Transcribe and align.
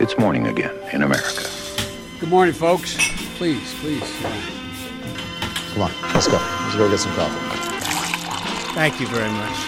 It's 0.00 0.16
morning 0.16 0.46
again 0.46 0.70
in 0.92 1.02
America. 1.02 1.42
Good 2.20 2.28
morning, 2.30 2.54
folks. 2.54 2.94
Please, 3.36 3.74
please. 3.80 4.08
Come 5.74 5.82
on, 5.82 5.90
let's 6.14 6.28
go. 6.28 6.38
Let's 6.38 6.76
go 6.76 6.88
get 6.88 7.00
some 7.00 7.12
coffee. 7.14 7.42
Thank 8.74 9.00
you 9.00 9.08
very 9.08 9.30
much. 9.30 9.58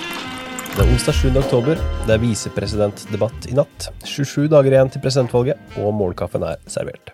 Det 0.76 0.84
er 0.86 0.92
onsdag 0.92 1.14
7. 1.14 1.36
oktober. 1.36 1.74
Det 2.06 2.14
er 2.14 2.22
visepresidentdebatt 2.22 3.50
i 3.50 3.56
natt. 3.58 3.88
27 4.04 4.46
dager 4.54 4.70
igjen 4.70 4.94
til 4.94 5.02
presidentvalget, 5.02 5.58
og 5.82 5.90
morgenkaffen 5.98 6.46
er 6.46 6.62
servert. 6.70 7.10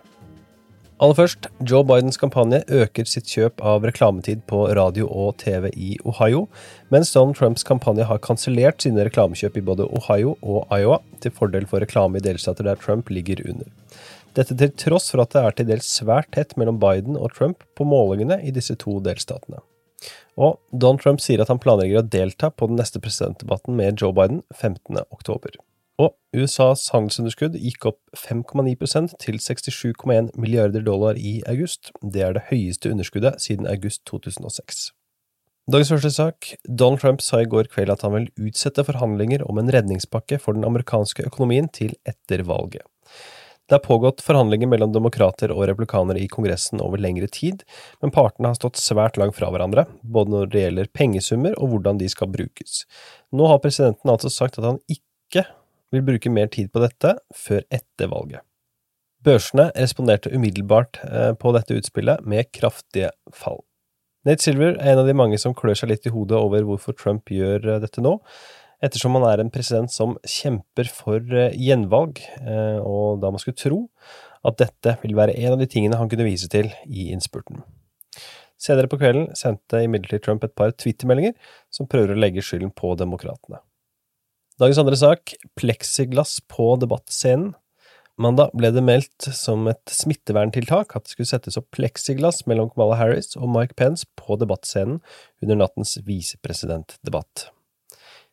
Aller 0.97 1.13
først, 1.13 1.45
Joe 1.61 1.85
Bidens 1.85 2.17
kampanje 2.17 2.63
øker 2.73 3.05
sitt 3.05 3.27
kjøp 3.29 3.61
av 3.61 3.83
reklametid 3.85 4.39
på 4.49 4.63
radio 4.73 5.05
og 5.05 5.35
TV 5.37 5.67
i 5.77 5.91
Ohio, 6.09 6.47
mens 6.89 7.11
Donald 7.13 7.37
Trumps 7.37 7.61
kampanje 7.67 8.07
har 8.09 8.17
kansellert 8.25 8.81
sine 8.81 9.05
reklamekjøp 9.05 9.59
i 9.59 9.63
både 9.67 9.85
Ohio 9.85 10.33
og 10.41 10.73
Iowa, 10.73 10.97
til 11.21 11.35
fordel 11.37 11.69
for 11.69 11.85
reklame 11.85 12.17
i 12.17 12.25
delstater 12.25 12.65
der 12.65 12.81
Trump 12.81 13.13
ligger 13.13 13.43
under. 13.45 13.69
Dette 14.33 14.57
til 14.57 14.73
tross 14.73 15.13
for 15.13 15.21
at 15.21 15.37
det 15.37 15.43
er 15.43 15.59
til 15.59 15.69
dels 15.69 15.91
svært 15.99 16.31
tett 16.33 16.57
mellom 16.57 16.81
Biden 16.81 17.13
og 17.13 17.29
Trump 17.37 17.61
på 17.77 17.85
målingene 17.85 18.39
i 18.41 18.55
disse 18.57 18.73
to 18.81 18.97
delstatene. 19.05 19.61
Og 20.33 20.57
Donald 20.73 21.05
Trump 21.05 21.21
sier 21.21 21.45
at 21.45 21.53
han 21.53 21.61
planlegger 21.61 22.01
å 22.01 22.09
delta 22.09 22.49
på 22.49 22.73
den 22.73 22.81
neste 22.81 22.97
presidentdebatten 23.01 23.77
med 23.77 24.01
Joe 24.01 24.17
Biden 24.17 24.41
15. 24.49 24.97
oktober. 25.13 25.61
Og 25.97 26.13
USAs 26.37 26.83
handelsunderskudd 26.93 27.57
gikk 27.57 27.87
opp 27.89 27.99
5,9% 28.17 29.15
til 29.23 29.39
67,1 29.41 30.29
milliarder 30.37 30.85
dollar 30.85 31.17
i 31.17 31.39
august. 31.49 31.89
Det 32.01 32.21
er 32.21 32.37
det 32.37 32.45
høyeste 32.51 32.91
underskuddet 32.93 33.41
siden 33.41 33.69
august 33.69 34.03
2006. 34.09 34.91
Dagens 35.67 35.89
første 35.91 36.13
sak. 36.15 36.51
Donald 36.63 37.01
Trump 37.01 37.23
sa 37.25 37.41
i 37.43 37.49
går 37.49 37.67
kveld 37.73 37.91
at 37.91 38.05
han 38.05 38.13
vil 38.13 38.29
utsette 38.47 38.85
forhandlinger 38.87 39.41
om 39.49 39.57
en 39.59 39.71
redningspakke 39.73 40.37
for 40.39 40.55
den 40.55 40.63
amerikanske 40.63 41.25
økonomien 41.27 41.67
til 41.75 41.97
etter 42.07 42.45
valget. 42.47 42.85
Det 43.67 43.75
har 43.75 43.83
pågått 43.83 44.23
forhandlinger 44.23 44.69
mellom 44.71 44.93
demokrater 44.95 45.51
og 45.51 45.65
replikanere 45.67 46.21
i 46.23 46.29
Kongressen 46.31 46.79
over 46.79 47.01
lengre 47.03 47.27
tid, 47.27 47.65
men 47.99 48.13
partene 48.15 48.53
har 48.53 48.55
stått 48.55 48.79
svært 48.79 49.19
langt 49.19 49.35
fra 49.35 49.49
hverandre, 49.51 49.83
både 50.07 50.31
når 50.31 50.53
det 50.53 50.61
gjelder 50.61 50.91
pengesummer 50.95 51.57
og 51.59 51.73
hvordan 51.73 51.99
de 51.99 52.07
skal 52.13 52.31
brukes. 52.31 52.85
Nå 53.35 53.49
har 53.51 53.59
presidenten 53.59 54.13
altså 54.13 54.31
sagt 54.31 54.61
at 54.61 54.69
han 54.69 54.79
ikke 54.87 55.43
vil 55.93 56.03
bruke 56.05 56.31
mer 56.33 56.49
tid 56.51 56.71
på 56.73 56.83
dette 56.83 57.15
før 57.35 57.63
etter 57.73 58.11
valget. 58.11 58.43
Børsene 59.25 59.71
responderte 59.75 60.31
umiddelbart 60.31 60.99
eh, 61.07 61.33
på 61.39 61.51
dette 61.55 61.75
utspillet 61.79 62.23
med 62.27 62.51
kraftige 62.55 63.09
fall. 63.35 63.63
Nate 64.27 64.43
Silver 64.43 64.75
er 64.75 64.93
en 64.93 65.01
av 65.01 65.09
de 65.09 65.15
mange 65.17 65.39
som 65.41 65.55
klør 65.57 65.77
seg 65.79 65.91
litt 65.91 66.07
i 66.07 66.13
hodet 66.13 66.37
over 66.37 66.65
hvorfor 66.67 66.95
Trump 66.97 67.31
gjør 67.33 67.65
eh, 67.65 67.81
dette 67.83 68.03
nå, 68.03 68.17
ettersom 68.83 69.17
han 69.17 69.25
er 69.25 69.41
en 69.41 69.51
president 69.51 69.91
som 69.91 70.15
kjemper 70.27 70.91
for 70.93 71.23
eh, 71.33 71.55
gjenvalg, 71.57 72.21
og 72.85 73.23
da 73.23 73.33
man 73.33 73.41
skulle 73.41 73.57
tro 73.57 73.87
at 74.47 74.59
dette 74.61 74.93
vil 75.01 75.17
være 75.17 75.35
en 75.41 75.55
av 75.55 75.63
de 75.63 75.67
tingene 75.67 75.97
han 75.99 76.11
kunne 76.11 76.27
vise 76.27 76.47
til 76.51 76.69
i 76.85 77.09
innspurten. 77.15 77.65
Senere 78.57 78.89
på 78.89 78.99
kvelden 79.01 79.31
sendte 79.37 79.83
imidlertid 79.85 80.23
Trump 80.25 80.45
et 80.45 80.55
par 80.57 80.71
twittermeldinger 80.73 81.35
som 81.73 81.89
prøver 81.89 82.13
å 82.13 82.21
legge 82.21 82.45
skylden 82.45 82.71
på 82.73 82.93
demokratene. 82.97 83.59
Dagens 84.57 84.79
andre 84.81 84.97
sak, 84.97 85.35
pleksiglass 85.53 86.39
på 86.49 86.71
debattscenen. 86.81 87.51
Mandag 88.17 88.55
ble 88.57 88.71
det 88.73 88.81
meldt 88.81 89.27
som 89.37 89.67
et 89.69 89.91
smitteverntiltak 89.93 90.95
at 90.97 91.05
det 91.05 91.13
skulle 91.13 91.29
settes 91.29 91.59
opp 91.59 91.67
pleksiglass 91.77 92.39
mellom 92.49 92.71
Kamala 92.71 92.95
Harris 92.97 93.35
og 93.37 93.51
Mike 93.53 93.77
Pence 93.77 94.07
på 94.17 94.33
debattscenen 94.41 94.97
under 95.45 95.59
nattens 95.59 95.99
visepresidentdebatt. 96.07 97.51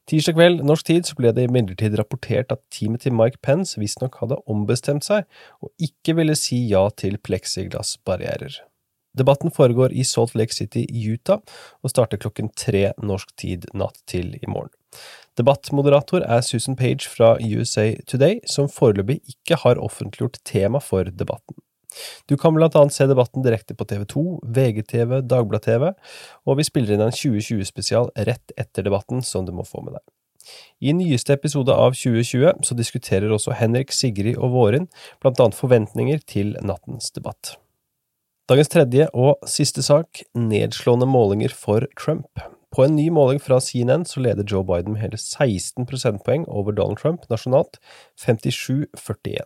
Tirsdag 0.08 0.38
kveld 0.38 0.64
norsk 0.64 0.88
tid 0.88 1.04
så 1.04 1.18
ble 1.18 1.34
det 1.36 1.44
imidlertid 1.44 1.98
rapportert 2.00 2.56
at 2.56 2.64
teamet 2.72 3.04
til 3.04 3.12
Mike 3.12 3.42
Pence 3.44 3.76
visstnok 3.76 4.16
hadde 4.22 4.40
ombestemt 4.48 5.04
seg 5.04 5.28
og 5.60 5.74
ikke 5.76 6.16
ville 6.16 6.36
si 6.40 6.62
ja 6.70 6.86
til 6.96 7.20
pleksiglassbarrierer. 7.20 8.62
Debatten 9.14 9.52
foregår 9.52 9.92
i 9.92 10.08
Salt 10.08 10.32
Lake 10.34 10.56
City, 10.56 10.86
Utah, 10.88 11.44
og 11.84 11.92
starter 11.92 12.18
klokken 12.18 12.48
tre 12.56 12.88
norsk 13.04 13.36
tid 13.38 13.68
natt 13.76 14.00
til 14.10 14.32
i 14.40 14.48
morgen. 14.48 14.72
Debattmoderator 15.38 16.22
er 16.22 16.42
Susan 16.46 16.76
Page 16.78 17.08
fra 17.10 17.34
USA 17.42 17.92
Today, 18.06 18.40
som 18.46 18.70
foreløpig 18.70 19.20
ikke 19.34 19.58
har 19.64 19.80
offentliggjort 19.82 20.38
tema 20.46 20.78
for 20.82 21.10
debatten. 21.10 21.58
Du 22.26 22.36
kan 22.36 22.54
blant 22.54 22.74
annet 22.78 22.94
se 22.94 23.06
debatten 23.06 23.44
direkte 23.44 23.74
på 23.78 23.86
TV2, 23.90 24.22
VGTV, 24.56 25.20
Dagblad-TV, 25.30 25.92
og 26.46 26.58
vi 26.58 26.66
spiller 26.66 26.94
inn 26.94 27.04
en 27.06 27.14
2020-spesial 27.14 28.10
rett 28.28 28.54
etter 28.58 28.86
debatten 28.86 29.22
som 29.26 29.46
du 29.46 29.52
må 29.54 29.66
få 29.66 29.82
med 29.84 29.98
deg. 29.98 30.04
I 30.84 30.92
nyeste 30.92 31.32
episode 31.38 31.72
av 31.72 31.94
2020 31.96 32.64
så 32.66 32.76
diskuterer 32.76 33.32
også 33.32 33.54
Henrik, 33.56 33.94
Sigrid 33.94 34.36
og 34.36 34.52
Vårin 34.54 34.90
blant 35.22 35.40
annet 35.40 35.58
forventninger 35.58 36.20
til 36.28 36.52
nattens 36.62 37.14
debatt. 37.14 37.56
Dagens 38.50 38.68
tredje 38.68 39.06
og 39.16 39.46
siste 39.48 39.80
sak, 39.82 40.20
nedslående 40.36 41.08
målinger 41.08 41.54
for 41.56 41.86
Trump. 41.96 42.42
På 42.74 42.84
en 42.84 42.96
ny 42.96 43.10
måling 43.10 43.38
fra 43.40 43.60
CNN 43.60 44.04
så 44.04 44.20
leder 44.20 44.44
Joe 44.50 44.64
Biden 44.66 44.92
med 44.92 45.04
hele 45.04 45.18
16 45.18 45.86
prosentpoeng 45.86 46.46
over 46.50 46.74
Donald 46.74 46.98
Trump 46.98 47.28
nasjonalt, 47.30 47.78
57-41. 48.26 49.44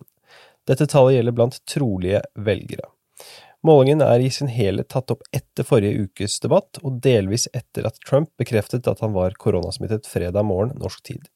Dette 0.68 0.86
tallet 0.88 1.18
gjelder 1.18 1.36
blant 1.36 1.58
trolige 1.68 2.22
velgere. 2.34 2.88
Målingen 3.66 4.00
er 4.00 4.22
i 4.22 4.30
sin 4.32 4.48
helhet 4.48 4.88
tatt 4.94 5.12
opp 5.12 5.26
etter 5.34 5.66
forrige 5.66 6.06
ukes 6.06 6.38
debatt, 6.40 6.80
og 6.80 7.02
delvis 7.04 7.48
etter 7.52 7.88
at 7.90 8.00
Trump 8.06 8.30
bekreftet 8.40 8.88
at 8.88 9.02
han 9.04 9.12
var 9.16 9.36
koronasmittet 9.36 10.08
fredag 10.08 10.46
morgen 10.48 10.78
norsk 10.80 11.02
tid. 11.10 11.26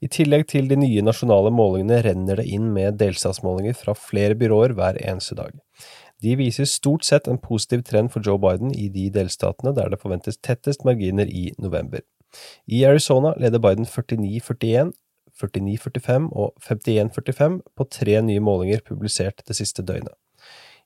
I 0.00 0.08
tillegg 0.08 0.46
til 0.48 0.68
de 0.70 0.78
nye 0.78 1.02
nasjonale 1.02 1.50
målingene 1.52 1.98
renner 2.06 2.38
det 2.38 2.46
inn 2.48 2.70
med 2.72 3.00
delstatsmålinger 3.00 3.74
fra 3.76 3.96
flere 3.98 4.38
byråer 4.38 4.76
hver 4.78 5.00
eneste 5.02 5.36
dag. 5.36 5.56
De 6.22 6.34
viser 6.36 6.66
stort 6.66 7.04
sett 7.06 7.28
en 7.28 7.38
positiv 7.38 7.82
trend 7.86 8.10
for 8.10 8.24
Joe 8.26 8.38
Biden 8.42 8.72
i 8.74 8.88
de 8.88 9.08
delstatene 9.14 9.74
der 9.76 9.92
det 9.92 10.00
forventes 10.02 10.38
tettest 10.42 10.84
marginer 10.84 11.26
i 11.26 11.52
november. 11.58 12.02
I 12.66 12.84
Arizona 12.84 13.34
leder 13.38 13.58
Biden 13.58 13.86
49-41, 13.86 14.92
49-45 15.38 16.30
og 16.32 16.54
51-45 16.62 17.60
på 17.76 17.84
tre 17.84 18.22
nye 18.22 18.40
målinger 18.40 18.82
publisert 18.88 19.42
det 19.48 19.56
siste 19.56 19.82
døgnet. 19.82 20.14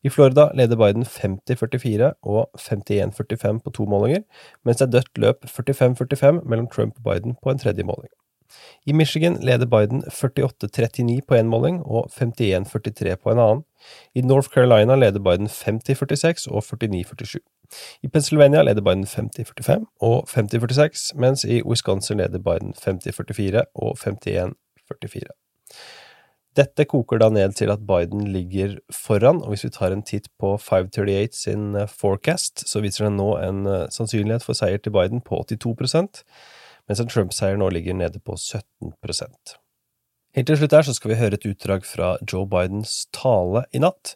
I 0.04 0.10
Florida 0.10 0.50
leder 0.54 0.76
Biden 0.76 1.03
50-44 1.03 2.12
og 2.22 2.50
51-45 2.59 3.59
på 3.64 3.70
to 3.70 3.84
målinger, 3.84 4.22
mens 4.64 4.76
det 4.76 4.88
er 4.88 4.91
dødt 4.91 5.19
løp 5.19 5.47
45-45 5.47 6.43
mellom 6.43 6.66
Trump 6.66 6.99
og 6.99 7.12
Biden 7.12 7.37
på 7.43 7.50
en 7.50 7.59
tredje 7.59 7.84
måling. 7.84 8.10
I 8.86 8.92
Michigan 8.92 9.38
leder 9.40 9.66
Biden 9.66 10.02
48-39 10.02 11.20
på 11.28 11.34
én 11.38 11.50
måling 11.50 11.80
og 11.82 12.10
51-43 12.10 13.14
på 13.16 13.30
en 13.30 13.38
annen. 13.38 13.64
I 14.14 14.22
North 14.22 14.48
Carolina 14.54 14.96
leder 14.96 15.22
Biden 15.22 15.46
50-46 15.46 16.48
og 16.50 16.62
49-47. 16.62 17.38
I 18.02 18.08
Pennsylvania 18.08 18.62
leder 18.62 18.82
Biden 18.82 19.06
50-45 19.06 19.86
og 20.00 20.28
50-46, 20.28 21.12
mens 21.16 21.44
i 21.44 21.62
Wisconsin 21.62 22.18
leder 22.18 22.38
Biden 22.38 22.74
50-44 22.74 23.64
og 23.74 23.98
51-44. 23.98 25.22
Dette 26.52 26.84
koker 26.84 27.16
da 27.16 27.30
ned 27.32 27.54
til 27.56 27.70
at 27.72 27.86
Biden 27.88 28.26
ligger 28.32 28.76
foran, 28.92 29.40
og 29.40 29.54
hvis 29.54 29.64
vi 29.64 29.70
tar 29.72 29.94
en 29.94 30.02
titt 30.04 30.28
på 30.40 30.58
538 30.60 31.38
sin 31.38 31.74
eh, 31.74 31.88
forecast, 31.88 32.66
så 32.69 32.82
viser 32.84 33.08
den 33.08 33.16
nå 33.16 33.30
en 33.40 33.64
eh, 33.66 33.86
sannsynlighet 33.94 34.44
for 34.44 34.58
seier 34.58 34.82
til 34.82 34.92
Biden 34.92 35.24
på 35.24 35.40
82 35.48 36.04
mens 36.88 37.00
en 37.00 37.10
Trump-seier 37.10 37.59
nå 37.60 37.69
ligger 37.70 37.94
nede 37.94 38.20
på 38.20 38.37
17 38.37 38.93
Helt 40.32 40.47
til 40.48 40.56
slutt 40.56 40.72
her 40.72 40.82
så 40.82 40.94
skal 40.97 41.10
vi 41.10 41.16
høre 41.20 41.37
et 41.37 41.44
utdrag 41.44 41.84
fra 41.84 42.15
Joe 42.32 42.47
Bidens 42.48 43.06
tale 43.12 43.66
i 43.72 43.82
natt. 43.84 44.15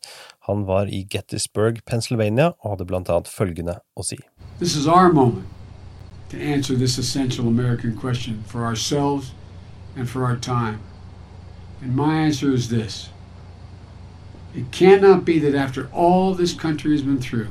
Han 0.48 0.64
var 0.64 0.88
i 0.88 1.02
Gettysburg, 1.12 1.82
Pennsylvania, 1.84 2.54
og 2.60 2.70
hadde 2.70 2.86
blant 2.88 3.10
annet 3.12 3.28
følgende 3.28 3.80
å 3.96 4.04
si. 4.06 4.16
This 4.58 4.76
is 4.76 4.86
our 4.86 5.12
moment 5.12 5.46
to 6.30 6.38
answer 6.38 6.74
this 6.74 6.98
essential 6.98 7.46
American 7.46 7.94
question 7.94 8.42
for 8.46 8.64
ourselves 8.64 9.32
and 9.94 10.08
for 10.08 10.24
our 10.24 10.36
time. 10.36 10.80
And 11.82 11.94
my 11.94 12.14
answer 12.16 12.50
is 12.54 12.68
this. 12.68 13.10
It 14.54 14.72
cannot 14.72 15.26
be 15.26 15.38
that 15.38 15.54
after 15.54 15.88
all 15.92 16.34
this 16.34 16.54
country 16.54 16.92
has 16.92 17.02
been 17.02 17.20
through, 17.20 17.50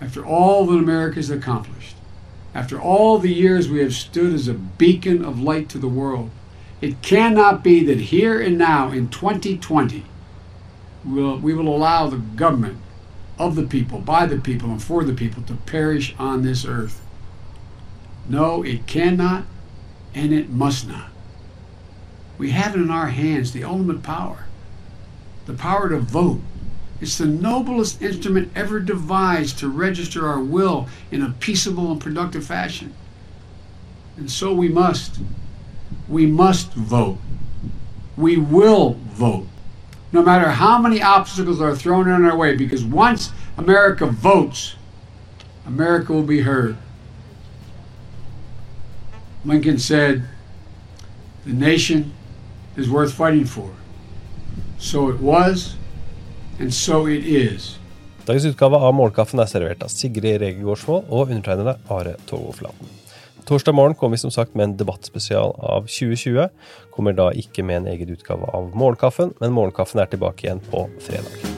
after 0.00 0.24
all 0.24 0.66
that 0.66 0.78
America 0.78 1.16
has 1.16 1.30
accomplished, 1.30 1.96
after 2.54 2.80
all 2.80 3.18
the 3.18 3.32
years 3.32 3.68
we 3.68 3.80
have 3.80 3.94
stood 3.94 4.32
as 4.32 4.48
a 4.48 4.54
beacon 4.54 5.24
of 5.24 5.40
light 5.40 5.68
to 5.70 5.78
the 5.78 5.88
world, 5.88 6.30
it 6.80 7.00
cannot 7.02 7.62
be 7.62 7.84
that 7.84 7.98
here 7.98 8.40
and 8.40 8.58
now 8.58 8.90
in 8.90 9.08
2020, 9.08 10.04
we'll, 11.04 11.38
we 11.38 11.54
will 11.54 11.68
allow 11.68 12.08
the 12.08 12.18
government 12.18 12.78
of 13.38 13.54
the 13.54 13.62
people, 13.62 13.98
by 13.98 14.26
the 14.26 14.38
people, 14.38 14.70
and 14.70 14.82
for 14.82 15.04
the 15.04 15.14
people 15.14 15.42
to 15.44 15.54
perish 15.54 16.14
on 16.18 16.42
this 16.42 16.64
earth. 16.64 17.04
No, 18.28 18.62
it 18.62 18.86
cannot 18.86 19.44
and 20.14 20.32
it 20.32 20.50
must 20.50 20.86
not. 20.86 21.10
We 22.38 22.50
have 22.50 22.74
it 22.74 22.80
in 22.80 22.90
our 22.90 23.08
hands 23.08 23.52
the 23.52 23.64
ultimate 23.64 24.02
power 24.02 24.46
the 25.46 25.54
power 25.54 25.88
to 25.88 25.98
vote 25.98 26.40
it's 27.02 27.18
the 27.18 27.26
noblest 27.26 28.00
instrument 28.00 28.52
ever 28.54 28.78
devised 28.78 29.58
to 29.58 29.68
register 29.68 30.28
our 30.28 30.38
will 30.38 30.86
in 31.10 31.20
a 31.20 31.34
peaceable 31.40 31.90
and 31.90 32.00
productive 32.00 32.46
fashion. 32.46 32.94
And 34.16 34.30
so 34.30 34.54
we 34.54 34.68
must. 34.68 35.18
We 36.08 36.26
must 36.26 36.72
vote. 36.74 37.18
We 38.16 38.36
will 38.36 38.94
vote. 39.14 39.48
no 40.12 40.22
matter 40.22 40.50
how 40.50 40.78
many 40.78 41.02
obstacles 41.02 41.60
are 41.60 41.74
thrown 41.74 42.06
in 42.06 42.24
our 42.24 42.36
way, 42.36 42.54
because 42.54 42.84
once 42.84 43.32
America 43.56 44.06
votes, 44.06 44.76
America 45.66 46.12
will 46.12 46.22
be 46.22 46.42
heard. 46.42 46.76
Lincoln 49.44 49.78
said, 49.78 50.22
The 51.44 51.52
nation 51.52 52.12
is 52.76 52.88
worth 52.88 53.12
fighting 53.14 53.46
for. 53.46 53.72
So 54.78 55.08
it 55.08 55.18
was, 55.18 55.76
Dagens 58.26 58.44
utgave 58.44 58.76
av 58.76 58.92
Målkaffen 58.94 59.40
er 59.42 59.48
servert 59.50 59.82
av 59.82 59.90
Sigrid 59.90 60.42
Rege 60.42 60.60
Gårdsvold 60.62 61.08
og 61.08 61.32
undertegnede 61.32 61.78
Are 61.90 62.12
Torvoflaten. 62.28 62.90
Torsdag 63.48 63.74
morgen 63.74 63.96
kommer 63.98 64.16
vi 64.16 64.22
som 64.22 64.30
sagt 64.30 64.54
med 64.54 64.64
en 64.68 64.76
debattspesial 64.78 65.56
av 65.58 65.88
2020. 65.90 66.46
Kommer 66.94 67.16
da 67.18 67.32
ikke 67.34 67.64
med 67.66 67.82
en 67.82 67.90
egen 67.94 68.12
utgave 68.14 68.46
av 68.54 68.70
Morgenkaffen, 68.76 69.34
men 69.40 69.56
Morgenkaffen 69.56 70.04
er 70.04 70.12
tilbake 70.12 70.46
igjen 70.46 70.62
på 70.70 70.86
fredag. 71.02 71.51